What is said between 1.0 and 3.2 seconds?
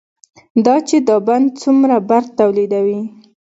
دا بند څومره برق تولیدوي،